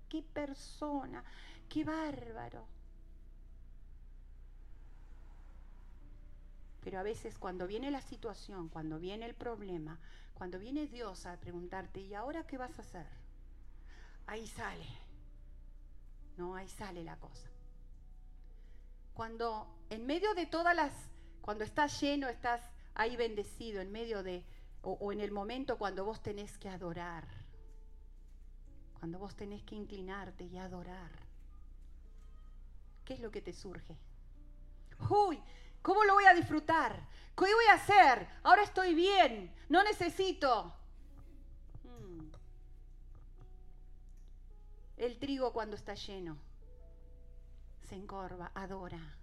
[0.09, 1.23] qué persona,
[1.69, 2.67] qué bárbaro.
[6.81, 9.97] Pero a veces cuando viene la situación, cuando viene el problema,
[10.33, 13.07] cuando viene Dios a preguntarte, ¿y ahora qué vas a hacer?
[14.27, 14.87] Ahí sale.
[16.37, 17.49] No, ahí sale la cosa.
[19.19, 20.93] Cuando en medio de todas las,
[21.41, 22.61] cuando estás lleno, estás
[22.93, 24.45] ahí bendecido, en medio de,
[24.81, 27.27] o, o en el momento cuando vos tenés que adorar,
[28.97, 31.11] cuando vos tenés que inclinarte y adorar,
[33.03, 33.97] ¿qué es lo que te surge?
[35.09, 35.43] Uy,
[35.81, 37.05] ¿cómo lo voy a disfrutar?
[37.35, 38.25] ¿Qué voy a hacer?
[38.41, 40.73] Ahora estoy bien, no necesito.
[41.83, 42.29] Hmm.
[44.95, 46.37] El trigo cuando está lleno
[47.89, 49.17] se encorva, adora,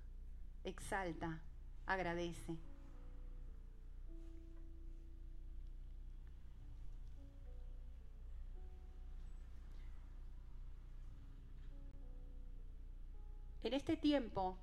[0.65, 1.41] exalta,
[1.87, 2.59] agradece.
[13.63, 14.59] En este tiempo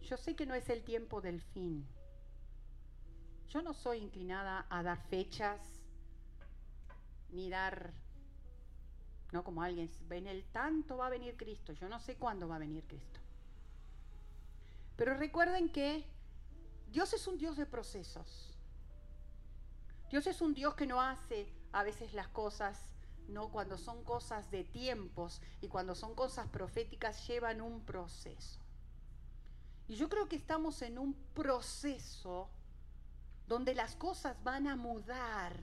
[0.00, 1.86] yo sé que no es el tiempo del fin.
[3.48, 5.60] Yo no soy inclinada a dar fechas,
[7.28, 7.92] ni dar,
[9.32, 11.72] no como alguien, en el tanto va a venir Cristo.
[11.72, 13.20] Yo no sé cuándo va a venir Cristo.
[14.96, 16.04] Pero recuerden que
[16.90, 18.54] Dios es un Dios de procesos.
[20.10, 22.78] Dios es un Dios que no hace a veces las cosas,
[23.28, 28.60] no cuando son cosas de tiempos y cuando son cosas proféticas llevan un proceso.
[29.88, 32.50] Y yo creo que estamos en un proceso
[33.48, 35.58] donde las cosas van a mudar,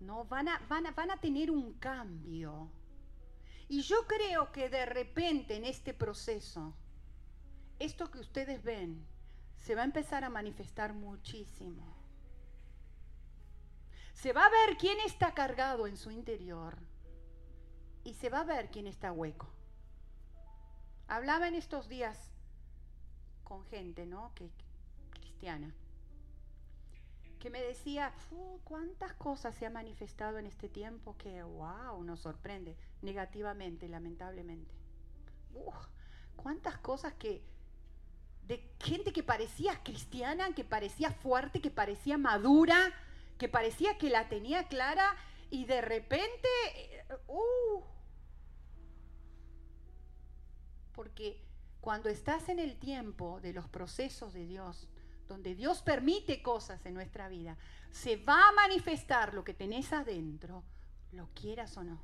[0.00, 0.24] ¿no?
[0.24, 2.70] Van a, van a, van a tener un cambio.
[3.68, 6.74] Y yo creo que de repente en este proceso,
[7.78, 9.06] esto que ustedes ven,
[9.58, 11.94] se va a empezar a manifestar muchísimo.
[14.14, 16.78] Se va a ver quién está cargado en su interior
[18.04, 19.48] y se va a ver quién está hueco.
[21.06, 22.32] Hablaba en estos días
[23.44, 24.32] con gente, ¿no?
[24.34, 24.50] Que,
[25.10, 25.74] cristiana,
[27.38, 28.12] que me decía,
[28.64, 34.74] cuántas cosas se han manifestado en este tiempo que, wow, nos sorprende negativamente, lamentablemente.
[36.36, 37.42] cuántas cosas que,
[38.46, 42.92] de gente que parecía cristiana, que parecía fuerte, que parecía madura,
[43.38, 45.16] que parecía que la tenía clara
[45.50, 46.48] y de repente,
[47.28, 47.82] uh,
[50.92, 51.44] porque
[51.80, 54.88] cuando estás en el tiempo de los procesos de Dios,
[55.28, 57.56] donde Dios permite cosas en nuestra vida,
[57.90, 60.64] se va a manifestar lo que tenés adentro,
[61.12, 62.00] lo quieras o no.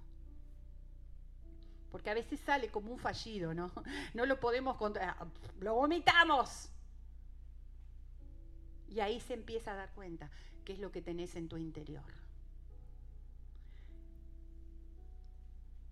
[1.90, 3.72] Porque a veces sale como un fallido, ¿no?
[4.14, 5.16] No lo podemos controlar,
[5.60, 6.68] lo vomitamos.
[8.88, 10.30] Y ahí se empieza a dar cuenta
[10.64, 12.04] qué es lo que tenés en tu interior.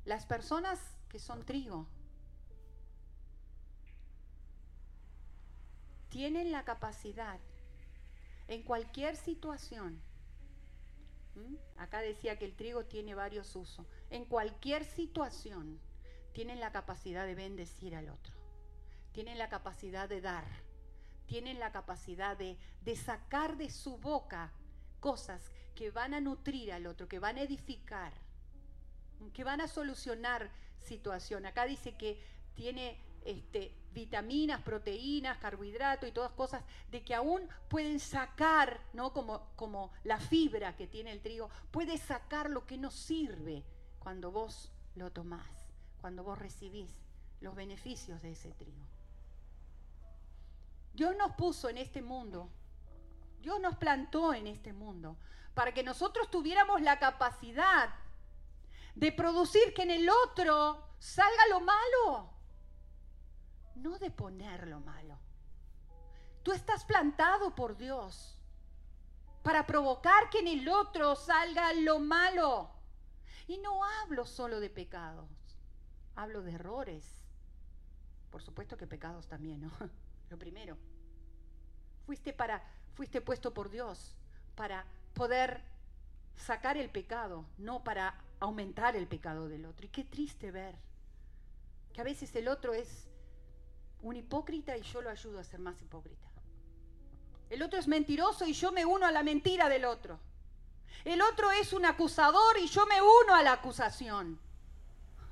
[0.04, 1.86] Las personas que son trigo,
[6.12, 7.40] tienen la capacidad
[8.46, 9.98] en cualquier situación.
[11.78, 13.86] Acá decía que el trigo tiene varios usos.
[14.10, 15.80] En cualquier situación
[16.34, 18.34] tienen la capacidad de bendecir al otro.
[19.12, 20.44] Tienen la capacidad de dar.
[21.26, 24.52] Tienen la capacidad de, de sacar de su boca
[25.00, 28.12] cosas que van a nutrir al otro, que van a edificar,
[29.32, 31.46] que van a solucionar situación.
[31.46, 32.22] Acá dice que
[32.54, 39.12] tiene este, vitaminas, proteínas, carbohidratos y todas cosas de que aún pueden sacar, ¿no?
[39.12, 43.64] Como, como la fibra que tiene el trigo, puede sacar lo que nos sirve
[43.98, 45.48] cuando vos lo tomás,
[46.00, 46.90] cuando vos recibís
[47.40, 48.86] los beneficios de ese trigo.
[50.94, 52.50] Dios nos puso en este mundo,
[53.40, 55.16] Dios nos plantó en este mundo
[55.54, 57.90] para que nosotros tuviéramos la capacidad
[58.94, 62.31] de producir que en el otro salga lo malo
[63.76, 65.18] no de poner lo malo.
[66.42, 68.38] Tú estás plantado por Dios
[69.42, 72.70] para provocar que en el otro salga lo malo.
[73.46, 75.28] Y no hablo solo de pecados,
[76.14, 77.24] hablo de errores.
[78.30, 79.70] Por supuesto que pecados también, ¿no?
[80.30, 80.78] Lo primero.
[82.06, 82.62] Fuiste para
[82.94, 84.14] fuiste puesto por Dios
[84.54, 85.62] para poder
[86.36, 89.86] sacar el pecado, no para aumentar el pecado del otro.
[89.86, 90.76] Y qué triste ver
[91.92, 93.08] Que a veces el otro es
[94.02, 96.26] un hipócrita y yo lo ayudo a ser más hipócrita.
[97.50, 100.18] El otro es mentiroso y yo me uno a la mentira del otro.
[101.04, 104.38] El otro es un acusador y yo me uno a la acusación.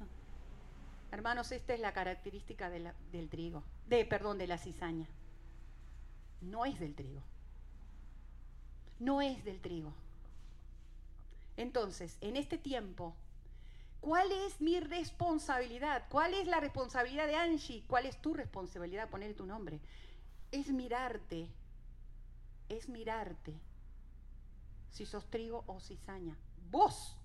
[1.12, 5.08] Hermanos, esta es la característica del trigo, de, perdón, de la cizaña.
[6.40, 7.22] No es del trigo.
[8.98, 9.92] No es del trigo.
[11.56, 13.14] Entonces, en este tiempo,
[14.00, 16.04] ¿cuál es mi responsabilidad?
[16.08, 17.84] ¿Cuál es la responsabilidad de Angie?
[17.86, 19.08] ¿Cuál es tu responsabilidad?
[19.08, 19.80] Poner tu nombre.
[20.50, 21.48] Es mirarte,
[22.68, 23.54] es mirarte
[24.90, 26.36] si sos trigo o cizaña.
[26.70, 27.16] Vos.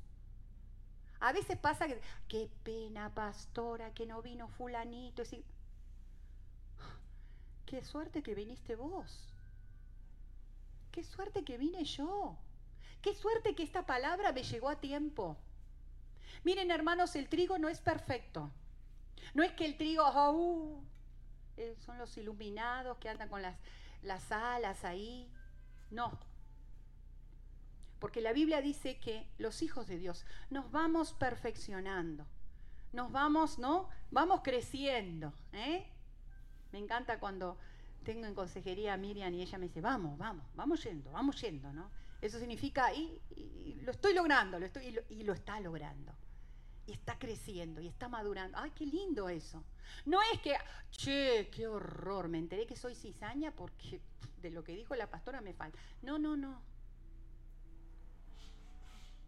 [1.19, 5.23] A veces pasa que, qué pena, pastora, que no vino fulanito.
[7.65, 9.33] Qué suerte que viniste vos.
[10.91, 12.38] Qué suerte que vine yo.
[13.01, 15.38] Qué suerte que esta palabra me llegó a tiempo.
[16.43, 18.51] Miren, hermanos, el trigo no es perfecto.
[19.33, 20.83] No es que el trigo, oh,
[21.85, 23.57] son los iluminados que andan con las,
[24.01, 25.31] las alas ahí.
[25.91, 26.19] No,
[27.99, 32.27] porque la Biblia dice que los hijos de Dios nos vamos perfeccionando,
[32.93, 33.89] nos vamos, ¿no?
[34.11, 35.33] Vamos creciendo.
[35.53, 35.88] ¿eh?
[36.71, 37.57] Me encanta cuando
[38.03, 41.73] tengo en consejería a Miriam y ella me dice, vamos, vamos, vamos yendo, vamos yendo,
[41.73, 41.89] ¿no?
[42.25, 43.21] Eso significa, y,
[43.83, 46.11] lo estoy logrando, lo estoy, y, lo, está logrando.
[46.88, 48.57] Y está creciendo, y está madurando.
[48.57, 49.63] ¡Ay, qué lindo eso!
[50.05, 50.55] No es que,
[50.89, 54.01] che, qué horror, me enteré que soy cizaña porque
[54.41, 55.77] de lo que dijo la pastora me falta.
[56.01, 56.63] No, no, no.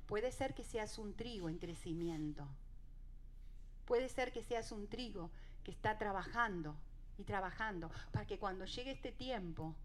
[0.07, 2.47] Puede ser que seas un trigo en crecimiento.
[3.86, 5.29] Puede ser que seas un trigo
[5.63, 6.75] que está trabajando
[7.19, 9.75] y trabajando para que cuando llegue este tiempo,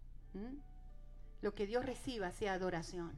[1.43, 3.11] lo que Dios reciba sea adoración.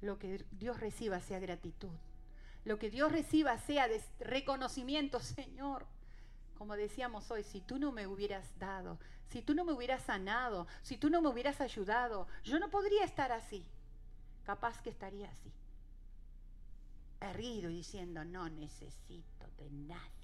[0.00, 1.98] Lo que Dios reciba sea gratitud.
[2.64, 3.88] Lo que Dios reciba sea
[4.20, 5.84] reconocimiento, Señor.
[6.56, 10.68] Como decíamos hoy, si tú no me hubieras dado, si tú no me hubieras sanado,
[10.82, 13.66] si tú no me hubieras ayudado, yo no podría estar así.
[14.44, 15.52] Capaz que estaría así
[17.20, 20.21] erguido y diciendo, no necesito de nadie.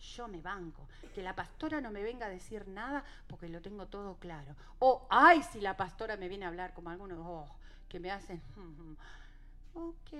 [0.00, 0.88] Yo me banco.
[1.14, 4.56] Que la pastora no me venga a decir nada porque lo tengo todo claro.
[4.78, 7.48] O, ay, si la pastora me viene a hablar como algunos, oh,
[7.88, 8.40] que me hacen,
[9.74, 10.12] ok.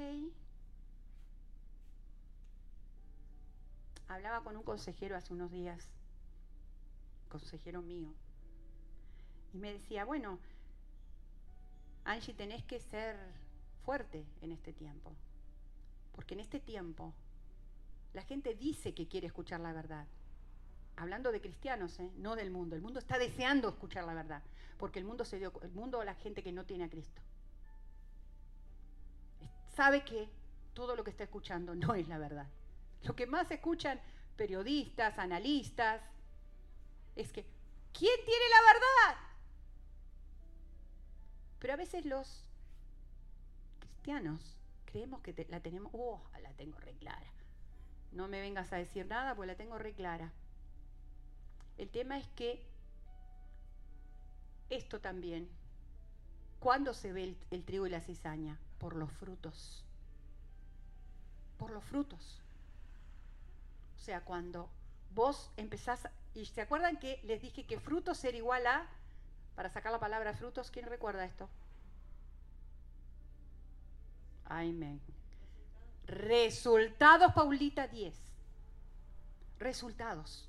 [4.08, 5.88] Hablaba con un consejero hace unos días,
[7.28, 8.12] consejero mío,
[9.52, 10.40] y me decía, bueno,
[12.04, 13.16] Angie, tenés que ser
[13.84, 15.12] fuerte en este tiempo.
[16.12, 17.14] Porque en este tiempo
[18.12, 20.06] la gente dice que quiere escuchar la verdad.
[20.96, 22.10] Hablando de cristianos, ¿eh?
[22.16, 22.76] no del mundo.
[22.76, 24.42] El mundo está deseando escuchar la verdad.
[24.78, 27.22] Porque el mundo se dio, el mundo la gente que no tiene a Cristo.
[29.68, 30.28] Sabe que
[30.74, 32.46] todo lo que está escuchando no es la verdad.
[33.02, 34.00] Lo que más escuchan
[34.36, 36.02] periodistas, analistas,
[37.14, 37.44] es que,
[37.92, 39.22] ¿quién tiene la verdad?
[41.58, 42.44] Pero a veces los
[43.78, 47.30] cristianos creemos que la tenemos, oh, la tengo re clara.
[48.12, 50.32] No me vengas a decir nada, pues la tengo re clara.
[51.78, 52.62] El tema es que
[54.68, 55.48] esto también,
[56.58, 58.58] ¿cuándo se ve el, trigo y la cizaña?
[58.78, 59.84] Por los frutos.
[61.58, 62.40] Por los frutos.
[63.96, 64.68] O sea, cuando
[65.14, 68.86] vos empezás, y se acuerdan que les dije que frutos era igual a,
[69.56, 71.48] para sacar la palabra frutos, ¿quién recuerda esto?
[74.44, 75.00] Amén.
[76.10, 78.12] Resultados, Paulita 10.
[79.60, 80.48] Resultados.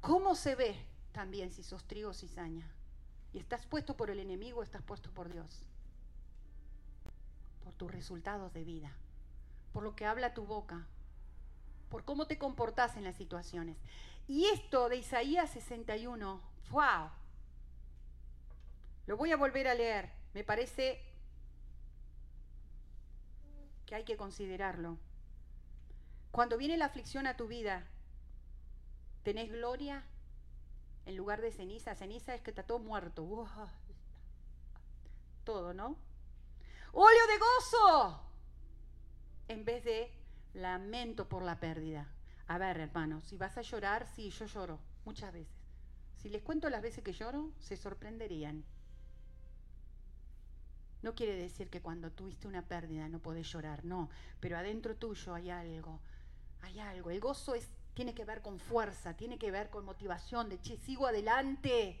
[0.00, 0.76] ¿Cómo se ve
[1.12, 2.68] también si sos trigo o cizaña?
[3.32, 5.62] Y estás puesto por el enemigo estás puesto por Dios.
[7.62, 8.92] Por tus resultados de vida.
[9.72, 10.88] Por lo que habla tu boca.
[11.88, 13.76] Por cómo te comportas en las situaciones.
[14.26, 17.10] Y esto de Isaías 61, wow.
[19.06, 20.10] Lo voy a volver a leer.
[20.32, 21.13] Me parece
[23.86, 24.98] que hay que considerarlo.
[26.30, 27.86] Cuando viene la aflicción a tu vida,
[29.22, 30.04] ¿tenés gloria
[31.06, 31.94] en lugar de ceniza?
[31.94, 33.46] Ceniza es que está todo muerto.
[35.44, 35.96] Todo, ¿no?
[36.94, 38.20] óleo de gozo
[39.48, 40.10] en vez de
[40.54, 42.06] lamento por la pérdida.
[42.46, 45.54] A ver, hermanos, si vas a llorar, sí, yo lloro muchas veces.
[46.16, 48.64] Si les cuento las veces que lloro, se sorprenderían.
[51.04, 54.08] No quiere decir que cuando tuviste una pérdida no podés llorar, no,
[54.40, 56.00] pero adentro tuyo hay algo,
[56.62, 57.10] hay algo.
[57.10, 60.78] El gozo es, tiene que ver con fuerza, tiene que ver con motivación, de che,
[60.78, 62.00] sigo adelante,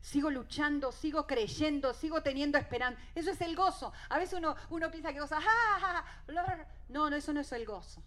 [0.00, 3.02] sigo luchando, sigo creyendo, sigo teniendo esperanza.
[3.16, 3.92] Eso es el gozo.
[4.08, 6.04] A veces uno, uno piensa que goza, ¡Ah,
[6.88, 8.04] no, no, eso no es el gozo.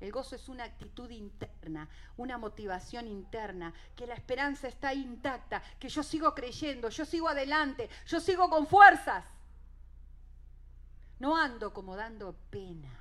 [0.00, 5.88] El gozo es una actitud interna, una motivación interna, que la esperanza está intacta, que
[5.88, 9.24] yo sigo creyendo, yo sigo adelante, yo sigo con fuerzas.
[11.18, 12.96] No ando como dando pena.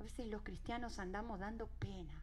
[0.00, 2.14] A veces los cristianos andamos dando pena.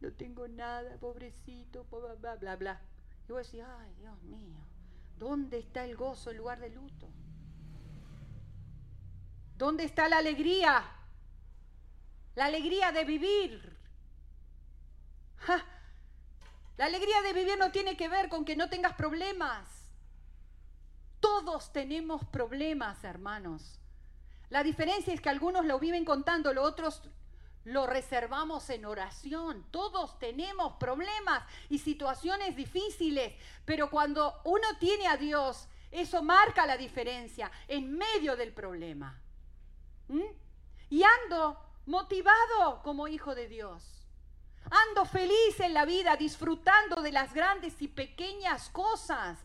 [0.00, 2.80] No tengo nada, pobrecito, bla, bla, bla, bla.
[3.28, 4.56] Y vos decís, ay, Dios mío,
[5.16, 7.08] ¿dónde está el gozo en lugar de luto?
[9.56, 10.84] ¿Dónde está la alegría?
[12.36, 13.76] La alegría de vivir.
[16.76, 19.66] La alegría de vivir no tiene que ver con que no tengas problemas.
[21.18, 23.80] Todos tenemos problemas, hermanos.
[24.50, 27.02] La diferencia es que algunos lo viven contando, los otros
[27.64, 29.64] lo reservamos en oración.
[29.70, 33.32] Todos tenemos problemas y situaciones difíciles,
[33.64, 39.18] pero cuando uno tiene a Dios, eso marca la diferencia en medio del problema.
[40.08, 40.20] ¿Mm?
[40.90, 43.82] Y ando motivado como hijo de Dios.
[44.88, 49.38] Ando feliz en la vida, disfrutando de las grandes y pequeñas cosas.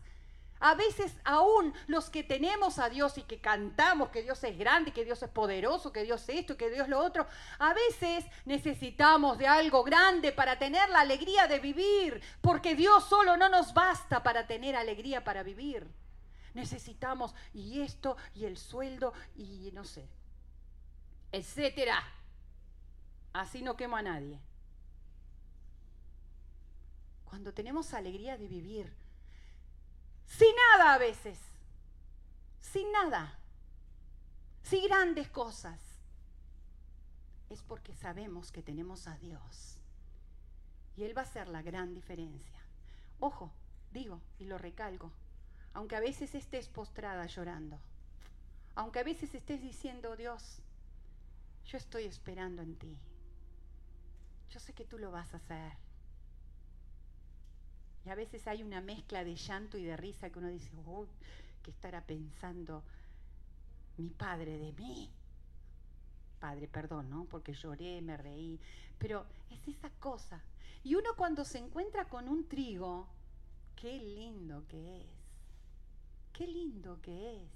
[0.58, 4.92] A veces aún los que tenemos a Dios y que cantamos que Dios es grande,
[4.92, 7.26] que Dios es poderoso, que Dios es esto, que Dios lo otro,
[7.58, 13.36] a veces necesitamos de algo grande para tener la alegría de vivir, porque Dios solo
[13.36, 15.88] no nos basta para tener alegría para vivir.
[16.54, 20.08] Necesitamos y esto y el sueldo y no sé,
[21.32, 22.00] etcétera.
[23.32, 24.40] Así no quemo a nadie.
[27.24, 28.92] Cuando tenemos alegría de vivir,
[30.26, 31.38] sin nada a veces,
[32.60, 33.38] sin nada,
[34.62, 35.80] sin grandes cosas,
[37.48, 39.78] es porque sabemos que tenemos a Dios.
[40.96, 42.60] Y Él va a ser la gran diferencia.
[43.20, 43.50] Ojo,
[43.92, 45.10] digo y lo recalco,
[45.74, 47.78] aunque a veces estés postrada llorando,
[48.74, 50.58] aunque a veces estés diciendo, Dios,
[51.66, 52.98] yo estoy esperando en ti.
[54.52, 55.72] Yo sé que tú lo vas a hacer.
[58.04, 61.08] Y a veces hay una mezcla de llanto y de risa que uno dice, uy,
[61.62, 62.82] ¿qué estará pensando
[63.96, 65.10] mi padre de mí?
[66.38, 67.24] Padre, perdón, ¿no?
[67.26, 68.60] Porque lloré, me reí.
[68.98, 70.42] Pero es esa cosa.
[70.82, 73.06] Y uno cuando se encuentra con un trigo,
[73.76, 75.06] qué lindo que es.
[76.32, 77.50] Qué lindo que es.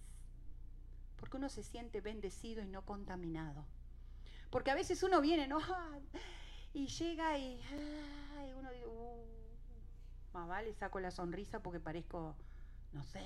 [1.18, 3.64] Porque uno se siente bendecido y no contaminado.
[4.51, 5.59] Porque a veces uno viene, ¿no?
[6.77, 7.59] Y llega y,
[8.59, 9.24] uno dice, uh,
[10.35, 12.37] más vale, saco la sonrisa porque parezco,
[12.93, 13.24] no sé.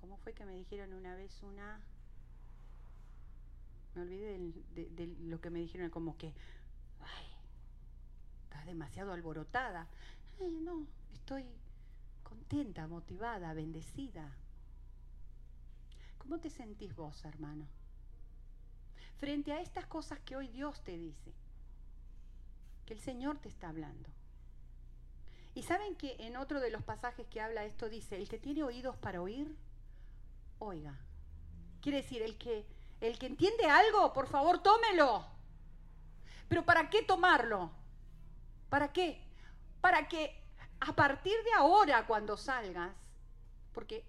[0.00, 1.80] ¿Cómo fue que me dijeron una vez una...
[3.94, 4.36] Me olvidé
[4.74, 6.34] de, lo que me dijeron, como que,
[6.98, 7.26] ay,
[8.42, 9.86] estás demasiado alborotada.
[10.40, 11.44] no, estoy
[12.24, 14.36] contenta, motivada, bendecida.
[16.18, 17.68] ¿Cómo te sentís vos, hermano?
[19.18, 21.32] Frente a estas cosas que hoy Dios te dice,
[22.86, 24.08] que el Señor te está hablando.
[25.54, 28.62] Y saben que en otro de los pasajes que habla esto dice, el que tiene
[28.62, 29.56] oídos para oír,
[30.58, 30.96] oiga.
[31.80, 32.64] Quiere decir, el que,
[33.00, 35.26] el que entiende algo, por favor, tómelo.
[36.48, 37.70] Pero ¿para qué tomarlo?
[38.68, 39.20] ¿Para qué?
[39.80, 40.40] Para que
[40.80, 42.94] a partir de ahora, cuando salgas,
[43.72, 44.04] porque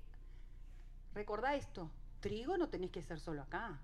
[1.14, 1.90] recordá esto,
[2.20, 3.80] trigo no tenés que ser solo acá.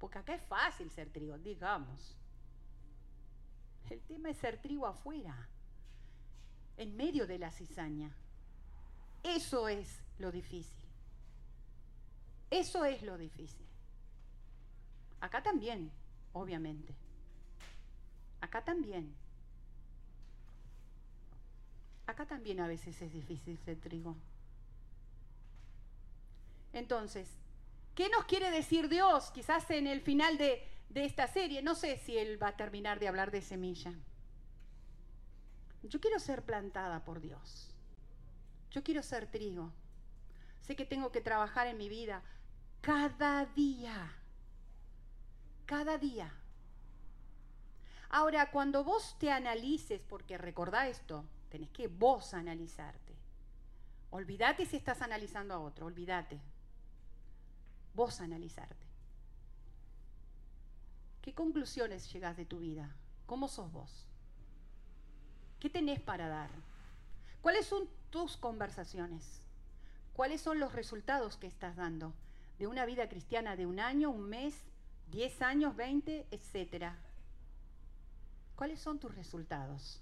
[0.00, 2.16] Porque acá es fácil ser trigo, digamos.
[3.90, 5.48] El tema es ser trigo afuera,
[6.78, 8.10] en medio de la cizaña.
[9.22, 10.88] Eso es lo difícil.
[12.50, 13.66] Eso es lo difícil.
[15.20, 15.92] Acá también,
[16.32, 16.94] obviamente.
[18.40, 19.14] Acá también.
[22.06, 24.16] Acá también a veces es difícil ser trigo.
[26.72, 27.28] Entonces,
[27.94, 29.30] ¿Qué nos quiere decir Dios?
[29.30, 33.08] Quizás en el final de, esta serie, no sé si Él va a terminar de
[33.08, 33.92] hablar de semilla.
[35.82, 37.74] Yo quiero ser plantada por Dios.
[38.70, 39.72] Yo quiero ser trigo.
[40.60, 42.22] Sé que tengo que trabajar en mi vida
[42.80, 44.12] cada día.
[45.66, 46.32] Cada día.
[48.08, 53.14] Ahora, cuando vos te analices, porque recordá esto, tenés que vos analizarte.
[54.10, 56.40] Olvídate si estás analizando a otro, olvídate
[57.94, 58.86] vos analizarte.
[61.22, 62.94] ¿Qué conclusiones llegas de tu vida?
[63.26, 64.06] ¿Cómo sos vos?
[65.58, 66.50] ¿Qué tenés para dar?
[67.42, 69.42] ¿Cuáles son tus conversaciones?
[70.14, 72.14] ¿Cuáles son los resultados que estás dando
[72.58, 74.54] de una vida cristiana de un año, un mes,
[75.10, 76.98] diez años, veinte, etcétera?
[78.56, 80.00] ¿Cuáles son tus resultados?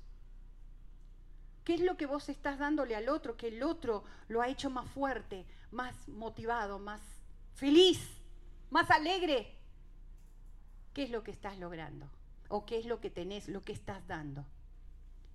[1.65, 4.71] ¿Qué es lo que vos estás dándole al otro que el otro lo ha hecho
[4.71, 7.03] más fuerte, más motivado, más
[7.59, 8.01] feliz,
[8.71, 9.53] más alegre.
[10.95, 12.09] ¿Qué es lo que estás logrando?
[12.49, 14.47] ¿O qué es lo que tenés, lo que estás dando?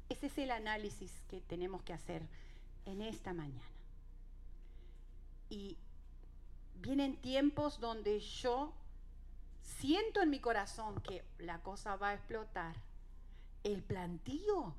[0.08, 2.24] Ese es el análisis que tenemos que hacer
[2.86, 3.68] en esta mañana.
[5.50, 5.78] Y
[6.76, 8.74] vienen tiempos donde yo
[9.62, 12.76] siento en mi corazón que la cosa va a explotar.
[13.64, 14.74] El plantío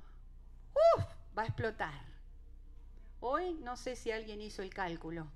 [1.37, 2.01] va a explotar.
[3.21, 5.29] Hoy no sé si alguien hizo el cálculo.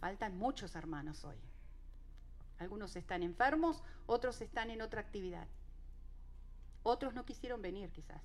[0.00, 1.38] Faltan muchos hermanos hoy.
[2.58, 5.46] Algunos están enfermos, otros están en otra actividad.
[6.82, 8.22] Otros no quisieron venir quizás.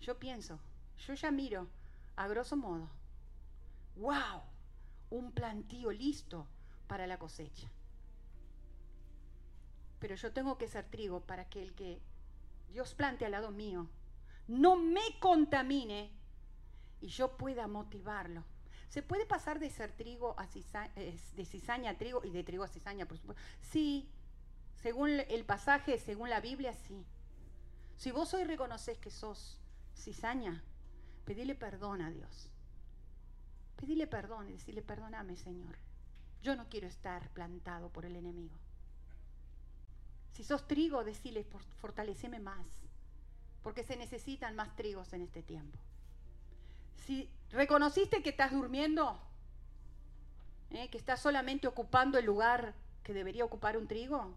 [0.00, 0.58] Yo pienso,
[1.06, 1.68] yo ya miro,
[2.16, 2.90] a grosso modo,
[3.96, 4.42] wow,
[5.10, 6.46] un plantío listo
[6.88, 7.70] para la cosecha.
[10.00, 12.00] Pero yo tengo que ser trigo para que el que
[12.70, 13.88] Dios plante al lado mío
[14.48, 16.10] no me contamine
[17.00, 18.44] y yo pueda motivarlo.
[18.92, 22.62] ¿Se puede pasar de ser trigo a cizaña, de cizaña a trigo y de trigo
[22.62, 23.42] a cizaña, por supuesto?
[23.62, 24.06] Sí,
[24.82, 27.06] según el pasaje, según la Biblia, sí.
[27.96, 29.58] Si vos hoy reconoces que sos
[29.96, 30.62] cizaña,
[31.24, 32.50] pedile perdón a Dios.
[33.76, 35.74] Pedile perdón y decirle, perdóname, Señor.
[36.42, 38.58] Yo no quiero estar plantado por el enemigo.
[40.32, 41.46] Si sos trigo, decile,
[41.80, 42.66] fortaleceme más,
[43.62, 45.78] porque se necesitan más trigos en este tiempo.
[47.06, 49.20] Si reconociste que estás durmiendo,
[50.70, 50.88] ¿eh?
[50.88, 54.34] que estás solamente ocupando el lugar que debería ocupar un trigo,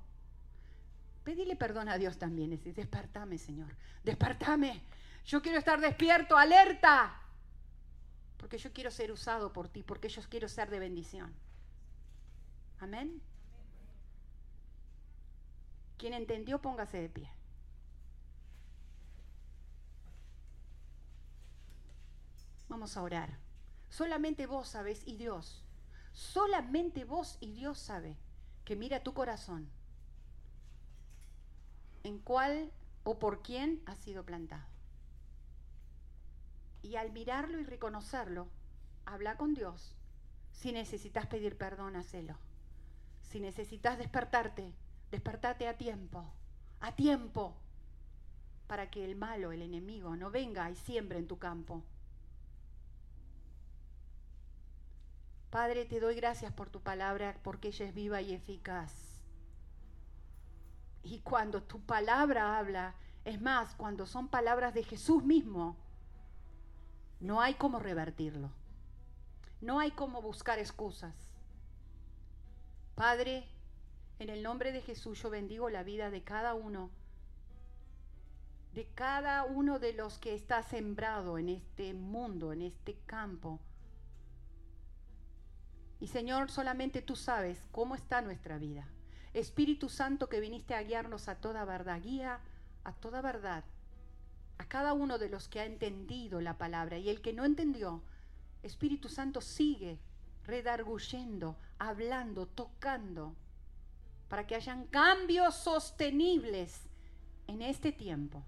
[1.23, 2.49] pedile perdón a Dios también.
[2.49, 4.81] Decir, despertame, Señor, despertame.
[5.25, 7.19] Yo quiero estar despierto, alerta,
[8.37, 11.33] porque yo quiero ser usado por ti, porque yo quiero ser de bendición.
[12.79, 13.21] Amén.
[15.97, 17.31] Quien entendió, póngase de pie.
[22.69, 23.37] Vamos a orar.
[23.89, 25.63] Solamente vos sabés y Dios,
[26.13, 28.17] solamente vos y Dios sabe
[28.65, 29.69] que mira tu corazón,
[32.03, 32.71] en cuál
[33.03, 34.65] o por quién ha sido plantado.
[36.81, 38.47] Y al mirarlo y reconocerlo,
[39.05, 39.95] habla con Dios.
[40.51, 42.37] Si necesitas pedir perdón, hacelo.
[43.21, 44.73] Si necesitas despertarte,
[45.11, 46.23] despertate a tiempo,
[46.79, 47.55] a tiempo,
[48.67, 51.83] para que el malo, el enemigo, no venga y siembre en tu campo.
[55.55, 58.91] Padre, te doy gracias por tu palabra, porque ella es viva y eficaz.
[61.01, 62.93] Y cuando tu palabra habla,
[63.23, 65.77] es más, cuando son palabras de Jesús mismo,
[67.21, 68.49] no hay cómo revertirlo.
[69.61, 71.15] No hay cómo buscar excusas.
[72.95, 73.47] Padre,
[74.19, 76.89] en el nombre de Jesús yo bendigo la vida de cada uno,
[78.73, 83.61] de cada uno de los que está sembrado en este mundo, en este campo.
[85.99, 88.87] Y Señor, solamente tú sabes cómo está nuestra vida.
[89.33, 92.39] Espíritu Santo que viniste a guiarnos a toda verdad, guía
[92.83, 93.63] a toda verdad
[94.57, 98.01] a cada uno de los que ha entendido la palabra y el que no entendió,
[98.63, 99.99] Espíritu Santo sigue
[100.43, 103.35] redarguyendo, hablando, tocando
[104.29, 106.81] para que hayan cambios sostenibles
[107.47, 108.43] en este tiempo.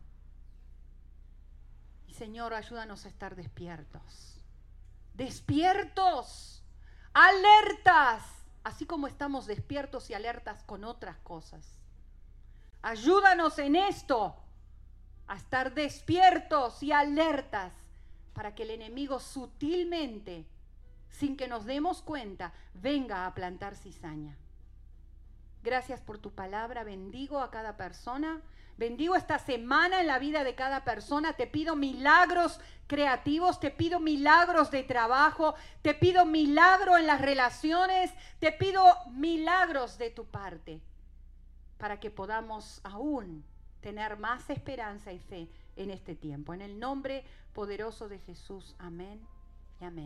[2.08, 4.42] Y Señor, ayúdanos a estar despiertos.
[5.14, 6.64] Despiertos,
[7.18, 8.22] alertas,
[8.64, 11.80] así como estamos despiertos y alertas con otras cosas.
[12.84, 14.36] Ayúdanos en esto,
[15.26, 17.74] a estar despiertos y alertas
[18.34, 20.46] para que el enemigo sutilmente,
[21.10, 24.38] sin que nos demos cuenta, venga a plantar cizaña.
[25.64, 26.84] Gracias por tu palabra.
[26.84, 28.42] Bendigo a cada persona.
[28.78, 31.34] Bendigo esta semana en la vida de cada persona.
[31.34, 38.12] Te pido milagros creativos, te pido milagros de trabajo, te pido milagro en las relaciones,
[38.40, 40.80] te pido milagros de tu parte
[41.78, 43.44] para que podamos aún
[43.82, 46.54] tener más esperanza y fe en este tiempo.
[46.54, 47.24] En el nombre
[47.54, 48.76] poderoso de Jesús.
[48.78, 49.20] Amén
[49.82, 50.06] y amén.